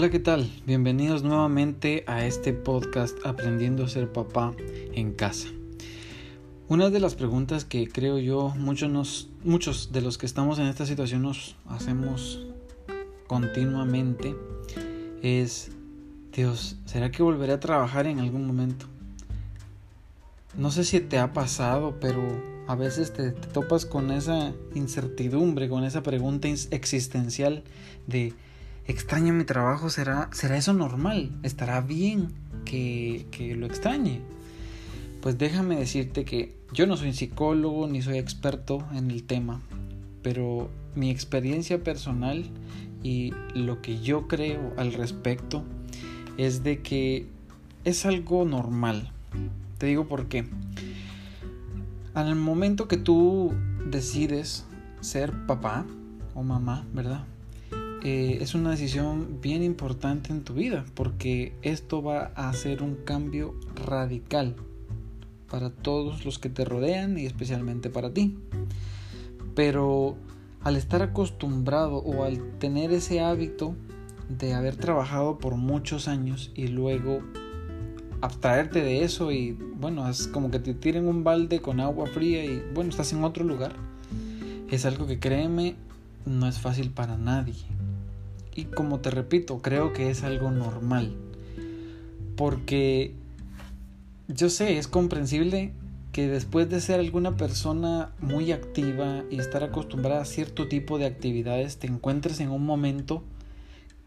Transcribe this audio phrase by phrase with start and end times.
[0.00, 0.50] Hola, ¿qué tal?
[0.64, 4.54] Bienvenidos nuevamente a este podcast Aprendiendo a ser papá
[4.94, 5.48] en casa.
[6.68, 10.86] Una de las preguntas que creo yo muchos, muchos de los que estamos en esta
[10.86, 12.46] situación nos hacemos
[13.26, 14.34] continuamente
[15.20, 15.70] es,
[16.32, 18.86] Dios, ¿será que volveré a trabajar en algún momento?
[20.56, 22.22] No sé si te ha pasado, pero
[22.68, 27.64] a veces te, te topas con esa incertidumbre, con esa pregunta existencial
[28.06, 28.32] de
[28.90, 31.38] extraña mi trabajo, ¿será, será eso normal?
[31.42, 32.32] ¿Estará bien
[32.64, 34.20] que, que lo extrañe?
[35.20, 39.60] Pues déjame decirte que yo no soy psicólogo ni soy experto en el tema,
[40.22, 42.44] pero mi experiencia personal
[43.02, 45.64] y lo que yo creo al respecto
[46.36, 47.26] es de que
[47.84, 49.10] es algo normal.
[49.78, 50.46] Te digo por qué.
[52.14, 53.52] Al momento que tú
[53.86, 54.64] decides
[55.00, 55.86] ser papá
[56.34, 57.24] o mamá, ¿verdad?
[58.02, 62.94] Eh, es una decisión bien importante en tu vida porque esto va a hacer un
[62.94, 64.56] cambio radical
[65.50, 68.38] para todos los que te rodean y especialmente para ti.
[69.54, 70.16] Pero
[70.62, 73.74] al estar acostumbrado o al tener ese hábito
[74.30, 77.20] de haber trabajado por muchos años y luego
[78.22, 82.44] abstraerte de eso y bueno, es como que te tiren un balde con agua fría
[82.44, 83.72] y bueno, estás en otro lugar.
[84.70, 85.74] Es algo que créeme,
[86.24, 87.56] no es fácil para nadie.
[88.54, 91.14] Y como te repito, creo que es algo normal.
[92.36, 93.14] Porque
[94.28, 95.72] yo sé, es comprensible
[96.12, 101.06] que después de ser alguna persona muy activa y estar acostumbrada a cierto tipo de
[101.06, 103.22] actividades, te encuentres en un momento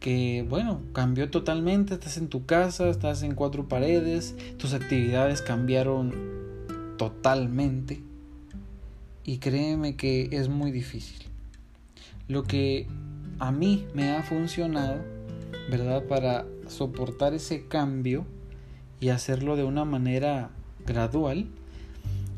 [0.00, 6.12] que, bueno, cambió totalmente, estás en tu casa, estás en cuatro paredes, tus actividades cambiaron
[6.98, 8.02] totalmente
[9.24, 11.28] y créeme que es muy difícil.
[12.26, 12.88] Lo que
[13.42, 15.02] a mí me ha funcionado,
[15.68, 16.04] ¿verdad?
[16.04, 18.24] Para soportar ese cambio
[19.00, 20.50] y hacerlo de una manera
[20.86, 21.48] gradual,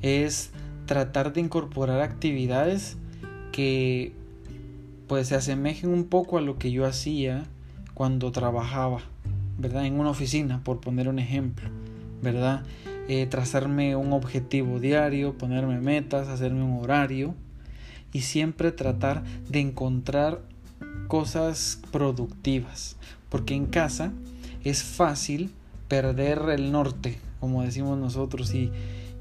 [0.00, 0.50] es
[0.86, 2.96] tratar de incorporar actividades
[3.52, 4.14] que
[5.06, 7.44] pues se asemejen un poco a lo que yo hacía
[7.92, 9.02] cuando trabajaba,
[9.58, 9.84] ¿verdad?
[9.84, 11.68] En una oficina, por poner un ejemplo,
[12.22, 12.62] ¿verdad?
[13.08, 17.34] Eh, trazarme un objetivo diario, ponerme metas, hacerme un horario
[18.10, 20.53] y siempre tratar de encontrar
[21.08, 22.96] cosas productivas,
[23.28, 24.12] porque en casa
[24.64, 25.52] es fácil
[25.88, 28.70] perder el norte, como decimos nosotros, y,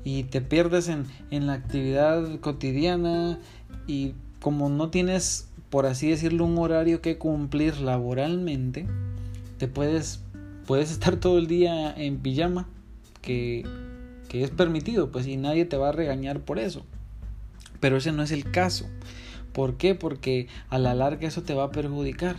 [0.03, 3.39] y te pierdes en, en la actividad cotidiana
[3.87, 8.85] y como no tienes, por así decirlo, un horario que cumplir laboralmente,
[9.57, 10.21] te puedes,
[10.65, 12.67] puedes estar todo el día en pijama,
[13.21, 13.65] que,
[14.29, 16.85] que es permitido, pues y nadie te va a regañar por eso.
[17.79, 18.85] Pero ese no es el caso.
[19.53, 19.95] ¿Por qué?
[19.95, 22.35] Porque a la larga eso te va a perjudicar.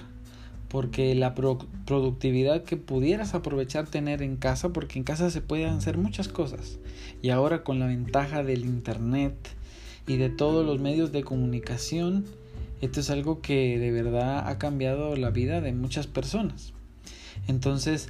[0.69, 5.99] Porque la productividad que pudieras aprovechar tener en casa, porque en casa se pueden hacer
[5.99, 6.81] muchas cosas.
[7.23, 9.35] Y ahora con la ventaja del Internet
[10.09, 12.25] y de todos los medios de comunicación,
[12.81, 16.73] esto es algo que de verdad ha cambiado la vida de muchas personas.
[17.47, 18.09] Entonces,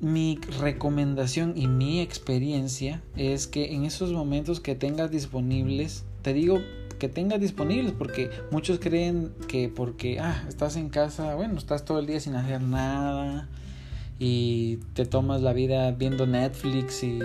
[0.00, 6.60] mi recomendación y mi experiencia es que en esos momentos que tengas disponibles, te digo
[7.02, 11.98] que tengas disponibles, porque muchos creen que porque ah, estás en casa, bueno, estás todo
[11.98, 13.48] el día sin hacer nada
[14.20, 17.18] y te tomas la vida viendo Netflix y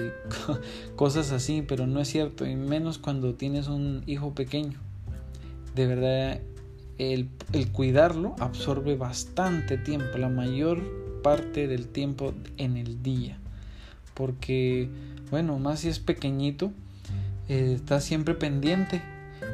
[0.95, 4.79] cosas así, pero no es cierto, y menos cuando tienes un hijo pequeño.
[5.75, 6.39] De verdad,
[6.97, 7.29] el,
[7.71, 10.81] cuidarlo absorbe bastante tiempo, la mayor
[11.21, 13.37] parte del tiempo en el día,
[14.15, 14.89] porque,
[15.29, 16.71] bueno, más si es pequeñito,
[17.47, 19.03] eh, estás siempre pendiente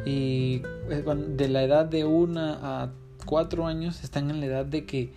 [0.06, 2.92] y eh, de la edad de una a
[3.26, 5.12] cuatro años están en la edad de que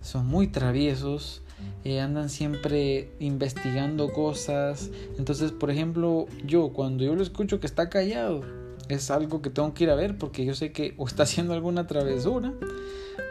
[0.00, 1.42] son muy traviesos,
[1.84, 4.90] eh, andan siempre investigando cosas.
[5.18, 8.42] Entonces, por ejemplo, yo cuando yo lo escucho que está callado,
[8.88, 11.54] es algo que tengo que ir a ver porque yo sé que o está haciendo
[11.54, 12.52] alguna travesura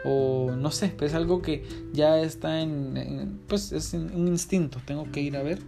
[0.04, 5.20] o no sé, es algo que ya está en, pues es un instinto, tengo que
[5.20, 5.58] ir a ver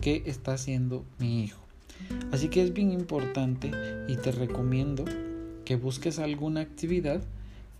[0.00, 1.69] qué está haciendo mi hijo.
[2.32, 3.70] Así que es bien importante
[4.08, 5.04] y te recomiendo
[5.64, 7.22] que busques alguna actividad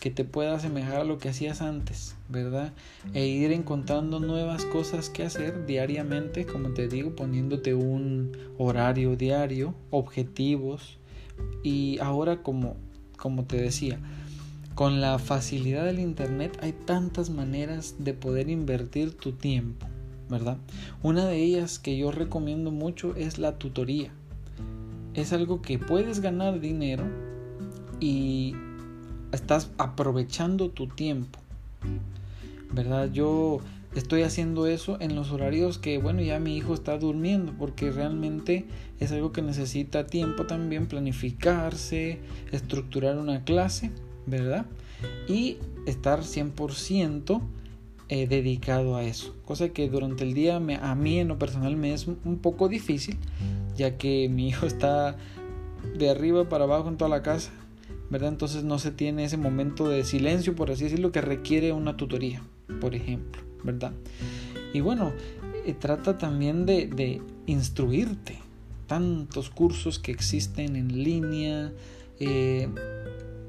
[0.01, 2.73] que te pueda asemejar a lo que hacías antes, ¿verdad?
[3.13, 9.75] E ir encontrando nuevas cosas que hacer diariamente, como te digo, poniéndote un horario diario,
[9.91, 10.99] objetivos.
[11.63, 12.77] Y ahora, como,
[13.19, 14.01] como te decía,
[14.75, 19.87] con la facilidad del Internet hay tantas maneras de poder invertir tu tiempo.
[21.03, 24.11] Una de ellas que yo recomiendo mucho es la tutoría.
[25.15, 27.05] Es algo que puedes ganar dinero
[27.99, 28.55] y
[29.33, 31.41] estás aprovechando tu tiempo.
[32.73, 33.11] ¿verdad?
[33.13, 33.61] Yo
[33.95, 38.67] estoy haciendo eso en los horarios que, bueno, ya mi hijo está durmiendo, porque realmente
[39.01, 42.21] es algo que necesita tiempo también, planificarse,
[42.53, 43.91] estructurar una clase,
[44.27, 44.67] ¿verdad?
[45.29, 47.41] Y estar 100%
[48.11, 49.35] dedicado a eso.
[49.45, 53.17] Cosa que durante el día a mí en lo personal me es un poco difícil,
[53.77, 55.17] ya que mi hijo está
[55.97, 57.53] de arriba para abajo en toda la casa,
[58.11, 58.31] ¿verdad?
[58.31, 62.43] Entonces no se tiene ese momento de silencio, por así decirlo, que requiere una tutoría,
[62.81, 63.43] por ejemplo.
[63.63, 63.93] ¿verdad?
[64.73, 65.13] Y bueno,
[65.67, 68.39] eh, trata también de, instruirte.
[68.87, 71.73] Tantos cursos que existen en línea,
[72.19, 72.69] eh,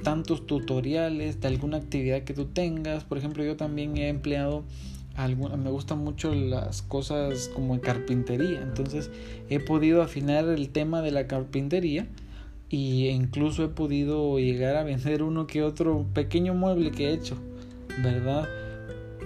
[0.04, 3.04] tantos tutoriales de alguna actividad que tú tengas.
[3.04, 4.64] Por ejemplo, yo también he empleado
[5.16, 8.62] alguna, me gustan mucho las cosas como en carpintería.
[8.62, 9.10] Entonces
[9.50, 12.08] he podido afinar el tema de la carpintería
[12.70, 17.38] y incluso he podido llegar a vender uno que otro pequeño mueble que he hecho,
[18.04, 18.48] ¿verdad?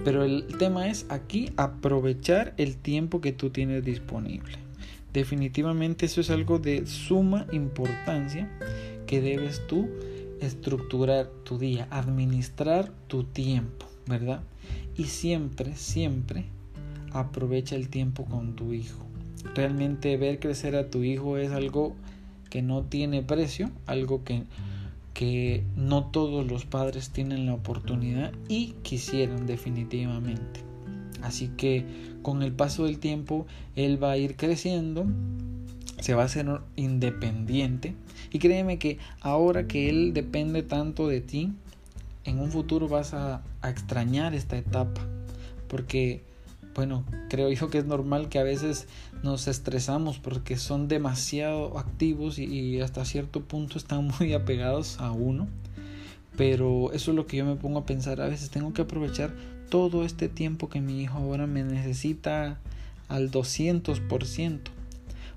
[0.04, 4.58] Pero el tema es aquí aprovechar el tiempo que tú tienes disponible.
[5.12, 8.50] Definitivamente eso es algo de suma importancia
[9.06, 9.88] que debes tú
[10.40, 14.42] estructurar tu día, administrar tu tiempo, ¿verdad?
[14.96, 16.46] Y siempre, siempre
[17.12, 19.04] aprovecha el tiempo con tu hijo.
[19.54, 21.94] Realmente ver crecer a tu hijo es algo
[22.50, 24.44] que no tiene precio, algo que
[25.16, 30.60] que no todos los padres tienen la oportunidad y quisieran definitivamente.
[31.22, 31.86] Así que
[32.20, 33.46] con el paso del tiempo
[33.76, 35.06] él va a ir creciendo,
[36.00, 36.46] se va a hacer
[36.76, 37.94] independiente
[38.30, 41.52] y créeme que ahora que él depende tanto de ti,
[42.24, 45.00] en un futuro vas a, extrañar esta etapa
[45.66, 46.22] porque
[46.76, 48.86] bueno, creo yo que es normal que a veces
[49.22, 55.48] nos estresamos porque son demasiado activos y, hasta cierto punto están muy apegados a uno.
[56.36, 58.20] Pero eso es lo que yo me pongo a pensar.
[58.20, 59.34] A veces tengo que aprovechar
[59.70, 62.58] todo este tiempo que mi hijo ahora me necesita
[63.08, 64.60] al 200%.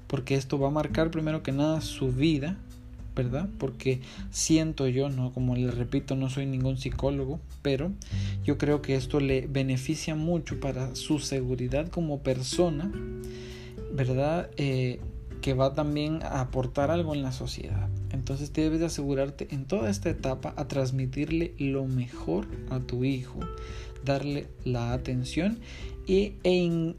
[0.10, 2.58] Porque esto va a marcar primero que nada su vida
[3.16, 3.50] ¿verdad?
[3.58, 4.00] Porque
[4.32, 7.92] siento yo, no como les repito, no soy ningún psicólogo, pero
[8.46, 12.90] yo creo que esto le beneficia mucho para su seguridad como persona,
[13.92, 14.50] ¿verdad?
[14.56, 15.02] Eh,
[15.42, 17.90] que va también a aportar algo en la sociedad.
[18.12, 23.40] Entonces debes de asegurarte en toda esta etapa a transmitirle lo mejor a tu hijo,
[24.04, 25.60] darle la atención
[26.08, 26.34] e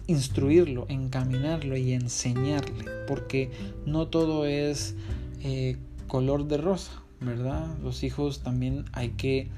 [0.07, 3.51] instruirlo, encaminarlo y enseñarle, porque
[3.85, 4.95] no todo es
[5.43, 5.77] eh,
[6.07, 7.77] color de rosa, ¿verdad?
[7.83, 9.49] Los hijos también hay que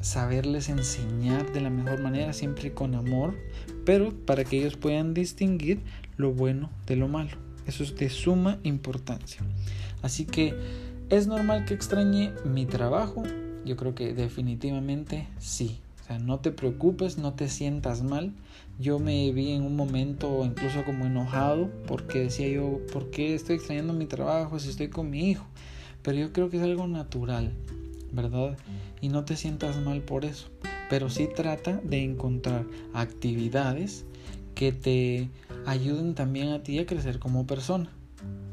[0.00, 3.36] saberles enseñar de la mejor manera, siempre con amor,
[3.84, 5.80] pero para que ellos puedan distinguir
[6.16, 7.36] lo bueno de lo malo.
[7.66, 9.42] Eso es de suma importancia.
[10.02, 10.54] Así que
[11.10, 13.22] es normal que extrañe mi trabajo.
[13.64, 15.80] Yo creo que definitivamente sí.
[16.02, 18.32] O sea, no te preocupes, no te sientas mal.
[18.78, 23.56] Yo me vi en un momento incluso como enojado porque decía yo, ¿por qué estoy
[23.56, 25.44] extrañando mi trabajo si estoy con mi hijo?
[26.02, 27.52] Pero yo creo que es algo natural,
[28.12, 28.56] ¿verdad?
[29.00, 30.48] Y no te sientas mal por eso.
[30.88, 32.64] Pero sí trata de encontrar
[32.94, 34.04] actividades
[34.54, 35.28] que te
[35.66, 37.90] ayuden también a ti a crecer como persona.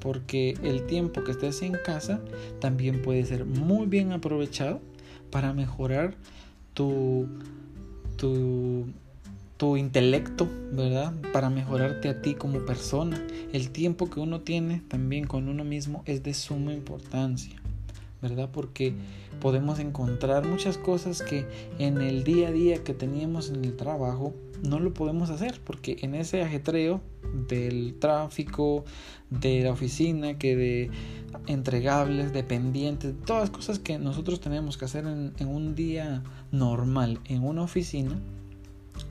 [0.06, 2.22] Porque el tiempo que estés en casa
[2.62, 4.80] también puede ser muy bien aprovechado
[5.32, 6.15] para mejorar
[6.75, 7.27] tu,
[8.15, 8.86] tu
[9.58, 11.13] tu intelecto, ¿verdad?
[11.32, 13.22] Para mejorarte a ti como persona.
[13.53, 17.56] El tiempo que uno tiene también con uno mismo es de suma importancia,
[18.29, 18.50] ¿verdad?
[18.51, 18.94] Porque
[19.39, 21.46] podemos encontrar muchas cosas que
[21.77, 25.98] en el día a día que teníamos en el trabajo no lo podemos hacer porque
[26.01, 27.01] en ese ajetreo
[27.48, 28.86] del tráfico,
[29.29, 30.91] de la oficina, que de
[31.48, 37.20] entregables, dependientes, todas las cosas que nosotros tenemos que hacer en, en un día normal
[37.25, 38.17] en una oficina,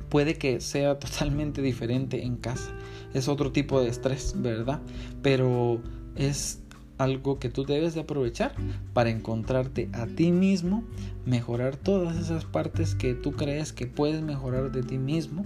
[0.08, 2.72] puede que sea totalmente diferente en casa.
[3.12, 4.80] Es otro tipo de estrés, ¿verdad?
[5.22, 5.80] Pero
[6.16, 6.63] es
[6.98, 8.54] algo que tú debes de aprovechar
[8.92, 10.84] para encontrarte a ti mismo,
[11.26, 15.44] mejorar todas esas partes que tú crees que puedes mejorar de ti mismo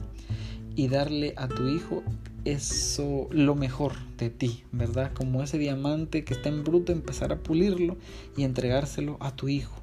[0.77, 2.03] y darle a tu hijo
[2.45, 5.13] eso lo mejor de ti, ¿verdad?
[5.13, 7.97] Como ese diamante que está en bruto, empezar a pulirlo
[8.37, 9.77] y entregárselo a tu hijo,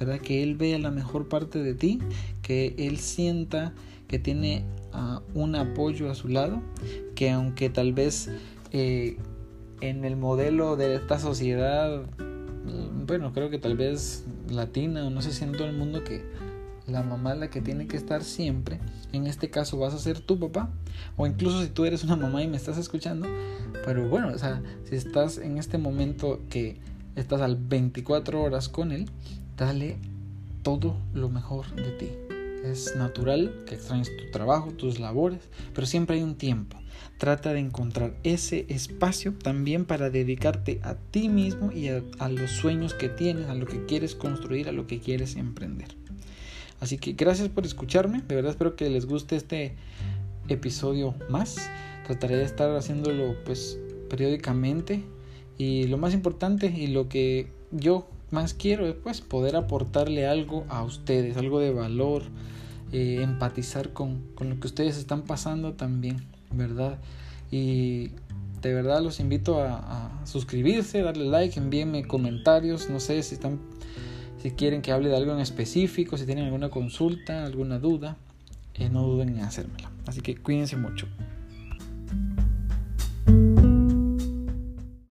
[0.00, 0.18] ¿verdad?
[0.20, 2.00] Que él vea la mejor parte de ti,
[2.42, 3.72] que él sienta
[4.08, 6.60] que tiene ah, un apoyo a su lado,
[7.14, 8.30] que aunque tal vez
[8.72, 9.16] eh,
[9.80, 12.02] en el modelo de esta sociedad,
[13.06, 16.22] bueno, creo que tal vez latina o no sé si en todo el mundo que
[16.86, 18.80] la mamá la que tiene que estar siempre.
[19.12, 20.70] En este caso vas a ser tu papá.
[21.16, 23.26] O incluso si tú eres una mamá y me estás escuchando.
[23.84, 26.80] Pero bueno, o sea, si estás en este momento que
[27.16, 29.06] estás al 24 horas con él,
[29.56, 29.98] dale
[30.62, 32.27] todo lo mejor de ti
[32.64, 35.40] es natural que extrañes tu trabajo, tus labores,
[35.74, 36.78] pero siempre hay un tiempo.
[37.18, 42.94] Trata de encontrar ese espacio también para dedicarte a ti mismo y a, los sueños
[42.94, 45.88] que tienes, a lo que quieres construir, a lo que quieres emprender.
[46.80, 49.74] Así que gracias por escucharme, de verdad espero que les guste este
[50.48, 51.56] episodio más.
[52.06, 55.02] Trataré de estar haciéndolo pues periódicamente
[55.58, 60.64] y lo más importante y lo que yo más quiero es pues poder aportarle algo
[60.68, 62.22] a ustedes, algo de valor,
[62.92, 66.98] eh, empatizar con, con lo que ustedes están pasando también, ¿verdad?
[67.50, 68.08] Y
[68.62, 73.58] de verdad los invito a, a, suscribirse, darle like, envíenme comentarios, no sé si están
[74.42, 78.16] si quieren que hable de algo en específico, si tienen alguna consulta, alguna duda,
[78.74, 79.90] eh, no duden en hacérmela.
[80.06, 81.08] Así que cuídense mucho.